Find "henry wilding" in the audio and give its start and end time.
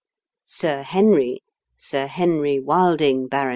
2.07-3.27